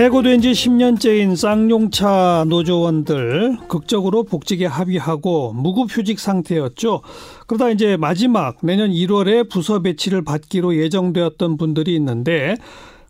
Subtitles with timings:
[0.00, 7.02] 해고된 지 10년째인 쌍용차 노조원들 극적으로 복직에 합의하고 무급휴직 상태였죠.
[7.46, 12.54] 그러다 이제 마지막 내년 1월에 부서 배치를 받기로 예정되었던 분들이 있는데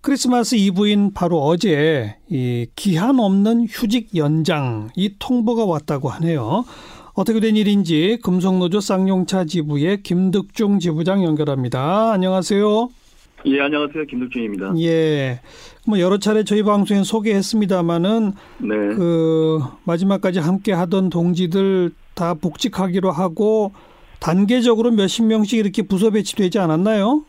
[0.00, 6.64] 크리스마스 이브인 바로 어제 이 기한 없는 휴직 연장 이 통보가 왔다고 하네요.
[7.12, 12.12] 어떻게 된 일인지 금속노조 쌍용차 지부의 김득중 지부장 연결합니다.
[12.12, 12.88] 안녕하세요.
[13.46, 14.04] 예, 안녕하세요.
[14.06, 14.74] 김덕준입니다.
[14.80, 15.40] 예.
[15.86, 18.68] 뭐 여러 차례 저희 방송에 소개했습니다마는 네.
[18.68, 23.72] 그 마지막까지 함께 하던 동지들 다 복직하기로 하고
[24.20, 27.24] 단계적으로 몇십 명씩 이렇게 부서 배치되지 않았나요?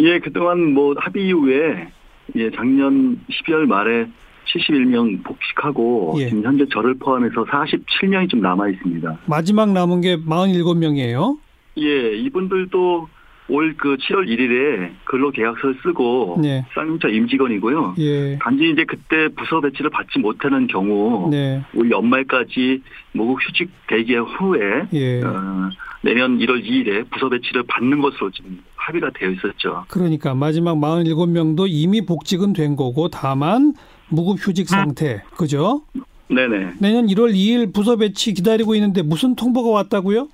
[0.00, 1.88] 예, 그동안 뭐 합의 이후에
[2.36, 4.06] 예, 작년 12월 말에
[4.46, 6.28] 71명 복직하고 예.
[6.28, 9.20] 지금 현재 저를 포함해서 47명이 좀 남아 있습니다.
[9.26, 11.38] 마지막 남은 게 47명이에요.
[11.78, 13.08] 예, 이분들도
[13.50, 16.64] 올 그 7월 1일에 근로 계약서를 쓰고 네.
[16.74, 17.94] 쌍용차 임직원이고요.
[17.98, 18.38] 예.
[18.40, 21.62] 단지 이제 그때 부서 배치를 받지 못하는 경우 네.
[21.74, 22.82] 올 연말까지
[23.12, 24.60] 무급 휴직 대기 후에
[24.92, 25.22] 예.
[25.22, 25.70] 어,
[26.02, 29.84] 내년 1월 2일에 부서 배치를 받는 것으로 지금 합의가 되어 있었죠.
[29.88, 33.74] 그러니까 마지막 47명도 이미 복직은 된 거고 다만
[34.08, 35.22] 무급 휴직 상태.
[35.36, 35.82] 그죠?
[36.28, 36.74] 네네.
[36.78, 40.28] 내년 1월 2일 부서 배치 기다리고 있는데 무슨 통보가 왔다고요?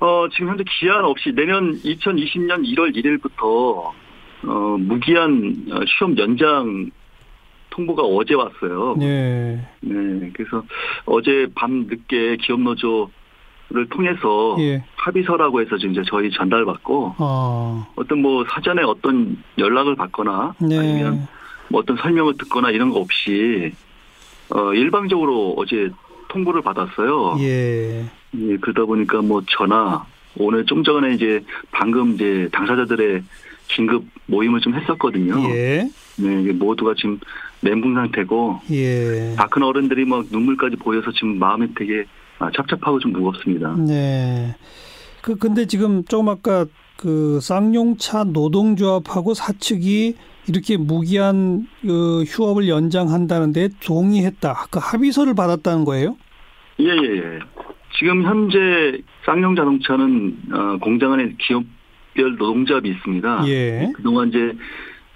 [0.00, 3.92] 어, 지금 현재 기한 없이 내년 2020년 1월 1일부터
[4.46, 6.90] 어, 무기한 어, 시험 연장
[7.70, 8.96] 통보가 어제 왔어요.
[8.98, 9.60] 네.
[9.80, 10.62] 네, 그래서
[11.06, 14.84] 어제 밤 늦게 기업노조를 통해서 예.
[14.96, 17.86] 합의서라고 해서 지금 이제 저희 전달받고 어.
[17.96, 20.78] 어떤 뭐 사전에 어떤 연락을 받거나 네.
[20.78, 21.26] 아니면
[21.68, 23.72] 뭐 어떤 설명을 듣거나 이런 거 없이
[24.50, 25.90] 어, 일방적으로 어제
[26.34, 27.36] 통보를 받았어요.
[27.40, 28.04] 예.
[28.36, 30.04] 예, 그러다 보니까 뭐 전화
[30.36, 33.22] 오늘 좀 전에 이제 방금 이제 당사자들의
[33.68, 35.40] 긴급 모임을 좀 했었거든요.
[35.50, 35.88] 예.
[36.16, 37.20] 네, 모두가 지금
[37.60, 39.34] 멘붕 상태고 예.
[39.36, 42.04] 다 큰 어른들이 막 눈물까지 보여서 지금 마음이 되게
[42.40, 43.76] 아, 착잡하고 좀 무겁습니다.
[43.76, 44.56] 네.
[45.22, 46.66] 그 근데 지금 조금 아까
[46.96, 50.16] 그 쌍용차 노동조합하고 사측이
[50.48, 54.66] 이렇게 무기한 그 휴업을 연장한다는데 동의했다.
[54.70, 56.16] 그 합의서를 받았다는 거예요?
[56.80, 57.38] 예, 예, 예.
[57.98, 63.46] 지금 현재 쌍용 자동차는 어, 공장 안에 기업별 노동조합이 있습니다.
[63.46, 63.92] 예.
[63.94, 64.52] 그동안 이제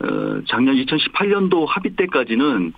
[0.00, 2.72] 어, 작년 2018년도 합의 때까지는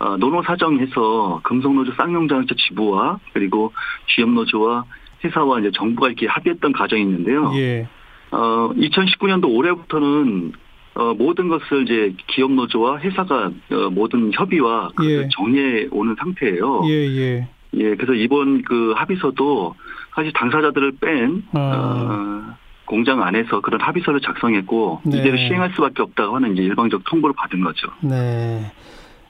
[0.00, 3.72] 어, 노노 사정해서 금속노조 쌍용 자동차 지부와 그리고
[4.08, 4.84] GM노조와
[5.24, 7.52] 회사와 이제 정부가 이렇게 합의했던 과정이 있는데요.
[7.54, 7.88] 예.
[8.32, 10.52] 어, 2019년도 올해부터는
[10.96, 15.28] 어, 모든 것을 이제 기업 노조와 회사가 어, 모든 협의와 그것을 예.
[15.36, 16.82] 정리해 오는 상태예요.
[16.86, 17.48] 예, 예.
[17.76, 19.74] 예, 그래서 이번 그 합의서도
[20.14, 21.58] 사실 당사자들을 뺀 아.
[21.58, 25.18] 어, 공장 안에서 그런 합의서를 작성했고 네.
[25.18, 27.88] 이대로 시행할 수밖에 없다고 하는 이제 일방적 통보를 받은 거죠.
[28.00, 28.72] 네.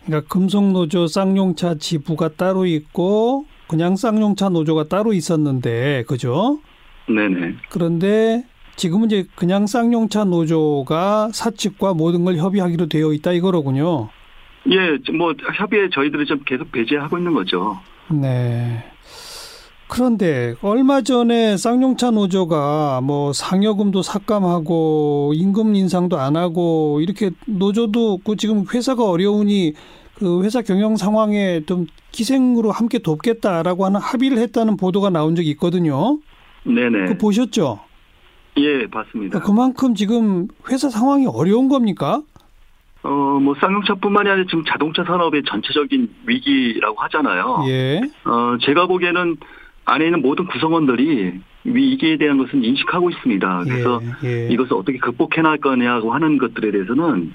[0.05, 6.59] 그러니까 금속노조 쌍용차 지부가 따로 있고 그냥 쌍용차 노조가 따로 있었는데 그죠?
[7.09, 7.55] 네네.
[7.71, 8.45] 그런데
[8.77, 14.11] 지금은 이제 그냥 쌍용차 노조가 사측과 모든 걸 협의하기로 되어 있다 이거로군요.
[14.71, 17.79] 예, 뭐 협의에 저희들이 좀 계속 배제하고 있는 거죠.
[18.11, 18.85] 네.
[19.89, 28.37] 그런데 얼마 전에 쌍용차 노조가 뭐 상여금도 삭감하고 임금 인상도 안 하고 이렇게 노조도 그
[28.37, 29.75] 지금 회사가 어려우니
[30.15, 36.19] 그 회사 경영 상황에 좀 기생으로 함께 돕겠다라고 하는 합의를 했다는 보도가 나온 적이 있거든요.
[36.65, 37.07] 네네.
[37.09, 37.81] 그 보셨죠?
[38.57, 39.39] 예, 봤습니다.
[39.39, 42.23] 그러니까 그만큼 지금 회사 상황이 어려운 겁니까?
[43.05, 47.65] 어, 뭐 쌍용차뿐만이 아니라 지금 자동차 산업의 전체적인 위기라고 하잖아요.
[47.69, 48.01] 예.
[48.25, 49.37] 어, 제가 보기에는
[49.85, 53.65] 안에 있는 모든 구성원들이 위기에 대한 것은 인식하고 있습니다.
[53.65, 54.49] 그래서 예, 예.
[54.49, 57.35] 이것을 어떻게 극복해 나갈 거냐고 하는 것들에 대해서는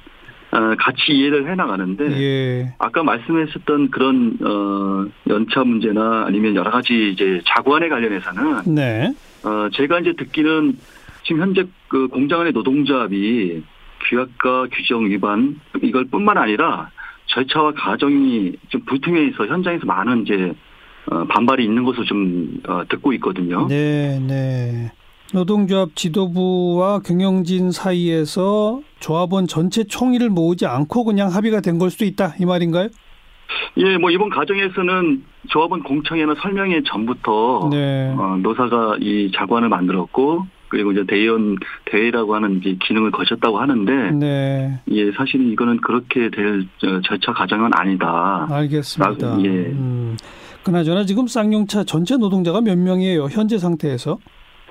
[0.51, 2.73] 어, 같이 이해를 해 나가는데 예.
[2.79, 9.13] 아까 말씀하셨던 그런 어, 연차 문제나 아니면 여러 가지 이제 자구안에 관련해서는 네.
[9.43, 10.77] 어, 제가 이제 듣기는
[11.25, 13.61] 지금 현재 그 공장 안의 노동조합이
[14.09, 16.89] 규약과 규정 위반 이걸 뿐만 아니라
[17.27, 20.53] 절차와 과정이 좀 불투명해 있어 현장에서 많은 이제
[21.11, 23.67] 어, 반발이 있는 것으로 좀 어, 듣고 있거든요.
[23.67, 24.91] 네, 네.
[25.33, 32.33] 노동조합 지도부와 경영진 사이에서 조합원 전체 총의를 모으지 않고 그냥 합의가 된 걸 수도 있다
[32.39, 32.89] 이 말인가요?
[33.77, 38.13] 예, 뭐 이번 과정에서는 조합원 공청회나 설명회 전부터 네.
[38.17, 44.79] 어, 노사가 이 자관을 만들었고 그리고 이제 대의원 대회라고 하는 이제 기능을 거쳤다고 하는데 네.
[44.91, 48.47] 예, 사실은 이거는 그렇게 될 저, 절차 과정은 아니다.
[48.49, 49.27] 알겠습니다.
[49.27, 49.47] 아, 예.
[49.49, 50.15] 음.
[50.63, 53.25] 그나저나 지금 쌍용차 전체 노동자가 몇 명이에요?
[53.25, 54.19] 현재 상태에서?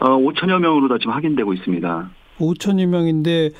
[0.00, 2.10] 어, 5천여 명으로 다 지금 확인되고 있습니다.
[2.38, 3.50] 5천여 명인데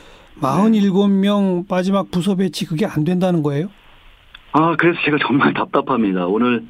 [0.40, 3.68] 47명 마지막 부서 배치 그게 안 된다는 거예요?
[4.52, 6.26] 아, 그래서 제가 정말 답답합니다.
[6.26, 6.64] 오늘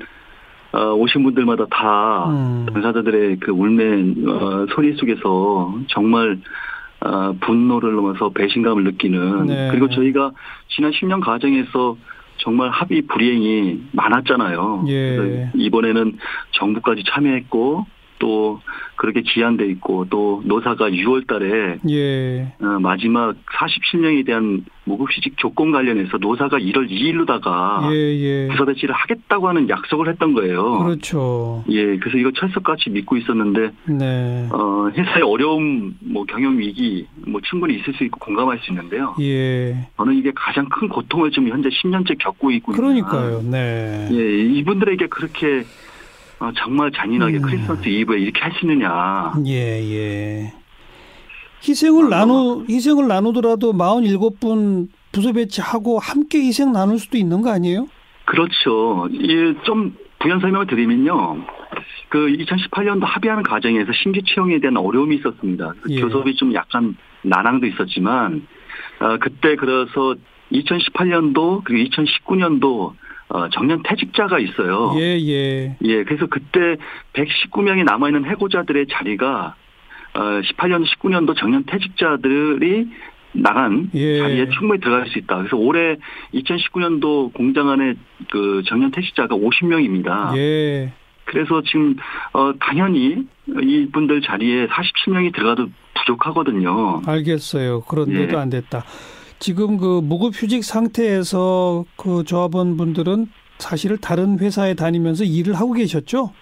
[0.72, 2.66] 어, 오신 분들마다 다 음.
[2.72, 6.38] 당사자들의 그 울맨 어, 소리 속에서 정말
[7.00, 9.68] 어, 분노를 넘어서 배신감을 느끼는 네.
[9.70, 10.32] 그리고 저희가
[10.68, 11.96] 지난 10년 과정에서
[12.38, 14.84] 정말 합의 불이행이 많았잖아요.
[14.88, 15.50] 예.
[15.54, 16.18] 이번에는
[16.52, 17.86] 정부까지 참여했고
[18.18, 18.60] 또
[18.96, 22.52] 그렇게 기한돼 있고 또 노사가 6월 달에 예.
[22.60, 28.48] 어, 마지막 47명에 대한 무급휴직 조건 관련해서 노사가 1월 2일로다가 예, 예.
[28.48, 30.78] 부서 배치를 하겠다고 하는 약속을 했던 거예요.
[30.78, 31.64] 그렇죠.
[31.68, 34.48] 예, 그래서 이거 철석같이 믿고 있었는데 네.
[34.50, 39.14] 어, 회사의 어려움, 뭐 경영 위기, 뭐 충분히 있을 수 있고 공감할 수 있는데요.
[39.20, 39.88] 예.
[39.96, 43.42] 저는 이게 가장 큰 고통을 지금 현재 10년째 겪고 있고 그러니까요.
[43.42, 44.08] 네.
[44.10, 45.64] 예, 이분들에게 그렇게
[46.40, 47.42] 어, 정말 잔인하게 음.
[47.42, 49.32] 크리스마스 이브에 이렇게 할 수 있느냐.
[49.46, 50.52] 예, 예.
[51.66, 57.88] 희생을 나누 희생을 나누더라도 47분 부서 배치하고 함께 희생 나눌 수도 있는 거 아니에요?
[58.26, 59.08] 그렇죠.
[59.10, 61.44] 이좀 부연 설명을 드리면요.
[62.10, 65.74] 그 2018년도 합의하는 과정에서 신규 채용에 대한 어려움이 있었습니다.
[65.82, 66.00] 그 예.
[66.00, 68.46] 교섭이 좀 약간 난항도 있었지만
[69.00, 70.14] 어, 그때 그래서
[70.52, 72.92] 2018년도 그리고 2019년도
[73.28, 74.94] 어, 정년 퇴직자가 있어요.
[74.98, 75.76] 예, 예.
[75.82, 76.76] 예, 그래서 그때
[77.12, 79.54] 119명이 남아있는 해고자들의 자리가
[80.14, 82.88] 어, 18년, 19년도 정년 퇴직자들이
[83.32, 84.18] 나간 예.
[84.18, 85.36] 자리에 충분히 들어갈 수 있다.
[85.38, 85.96] 그래서 올해
[86.34, 87.94] 2019년도 공장 안에
[88.30, 90.36] 그 정년 퇴직자가 50명입니다.
[90.36, 90.92] 예.
[91.24, 91.94] 그래서 지금
[92.32, 97.02] 어 당연히 이분들 자리에 47명이 들어가도 부족하거든요.
[97.06, 97.82] 알겠어요.
[97.82, 98.40] 그런데도 예.
[98.40, 98.84] 안 됐다.
[99.38, 103.26] 지금 그 무급휴직 상태에서 그 조합원 분들은
[103.58, 106.32] 사실 다른 회사에 다니면서 일을 하고 계셨죠?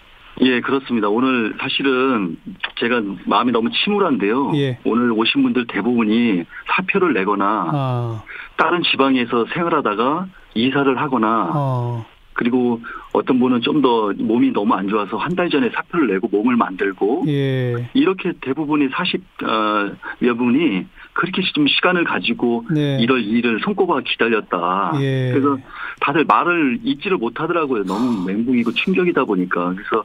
[0.43, 1.09] 예, 그렇습니다.
[1.09, 2.37] 오늘 사실은
[2.79, 4.53] 제가 마음이 너무 침울한데요.
[4.57, 4.79] 예.
[4.85, 6.45] 오늘 오신 분들 대부분이
[6.77, 8.23] 사표를 내거나 아,
[8.57, 12.05] 다른 지방에서 생활하다가 이사를 하거나 어,
[12.37, 12.81] 그리고
[13.13, 17.25] 어떤 분은 좀 더 몸이 너무 안 좋아서 한 달 전에 사표를 내고 몸을 만들고
[17.29, 17.89] 예.
[17.95, 22.99] 이렇게 대부분이 40여 분이 그렇게 좀 시간을 가지고 네.
[23.01, 24.93] 1월 2일을 손꼽아 기다렸다.
[25.01, 25.31] 예.
[25.33, 25.59] 그래서
[26.01, 27.85] 다들 말을 잊지를 못하더라고요.
[27.85, 29.75] 너무 멘붕이고 충격이다 보니까.
[29.75, 30.05] 그래서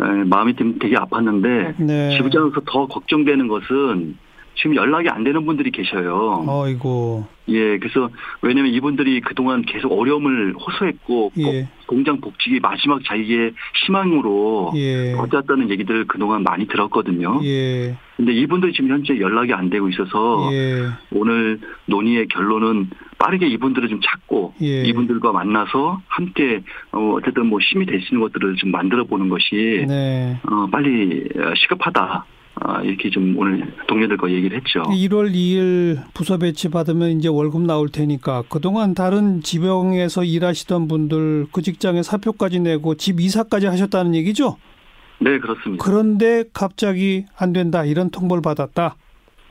[0.00, 2.16] 에, 마음이 좀 되게 아팠는데 네.
[2.16, 4.16] 지부장으로서 더 걱정되는 것은
[4.54, 6.44] 지금 연락이 안 되는 분들이 계셔요.
[6.46, 7.26] 어이고.
[7.48, 8.08] 예, 그래서
[8.42, 11.42] 왜냐면 이분들이 그동안 계속 어려움을 호소했고 예.
[11.42, 13.52] 복- 공장 복직이 마지막 자기의
[13.84, 15.12] 희망으로 예.
[15.16, 17.40] 버텼다는 얘기들을 그동안 많이 들었거든요.
[17.44, 17.96] 예.
[18.16, 20.86] 근데 이분들이 지금 현재 연락이 안 되고 있어서 예.
[21.12, 24.82] 오늘 논의의 결론은 빠르게 이분들을 좀 찾고 예.
[24.84, 26.60] 이분들과 만나서 함께
[26.92, 30.38] 어, 어쨌든 뭐 힘이 될수 있는 것들을 좀 만들어 보는 것이 네.
[30.48, 32.24] 어, 빨리 어, 시급하다.
[32.64, 34.82] 아, 이렇게 좀 오늘 동료들과 얘기를 했죠.
[34.82, 41.62] 1월 2일 부서 배치 받으면 이제 월급 나올 테니까 그동안 다른 지병에서 일하시던 분들 그
[41.62, 44.56] 직장에 사표까지 내고 집 이사까지 하셨다는 얘기죠?
[45.18, 45.84] 네, 그렇습니다.
[45.84, 48.96] 그런데 갑자기 안 된다 이런 통보를 받았다.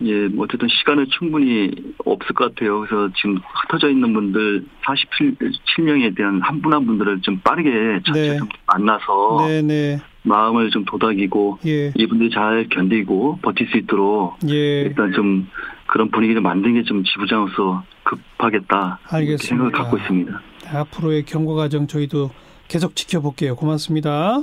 [0.03, 1.71] 예, 뭐 어쨌든 시간은 충분히
[2.05, 2.79] 없을 것 같아요.
[2.79, 8.37] 그래서 지금 흩어져 있는 분들 47명에 대한 한 분한 분들을 좀 빠르게 전체 네.
[8.37, 10.01] 좀 만나서 네 네.
[10.23, 11.91] 마음을 좀 도닥이고 예.
[11.95, 14.81] 이분들이 잘 견디고 버틸 수 있도록 예.
[14.81, 15.47] 일단 좀
[15.87, 18.99] 그런 분위기를 만드는 게좀 지부장으로서 급하겠다.
[19.09, 19.43] 알겠습니다.
[19.43, 20.41] 생각을 갖고 있습니다.
[20.73, 22.29] 앞으로의 경고 과정 저희도
[22.67, 23.55] 계속 지켜볼게요.
[23.55, 24.41] 고맙습니다.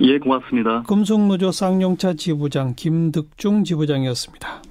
[0.00, 0.82] 예, 고맙습니다.
[0.82, 4.62] 금속노조 쌍용차 지부장 김득중 지부장이었습니다.